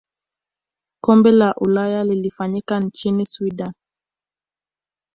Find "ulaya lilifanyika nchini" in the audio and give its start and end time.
1.55-3.25